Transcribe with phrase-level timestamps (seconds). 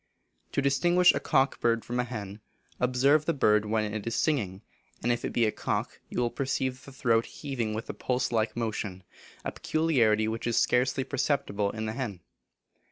[0.53, 2.41] To distinguish a cock bird from a hen,
[2.79, 4.63] observe the bird when it is singing,
[5.03, 8.31] and if it be a cock you will perceive the throat heaving with a pulse
[8.31, 9.03] like motion,
[9.45, 12.21] a peculiarity which is scarcely perceptible in the hen.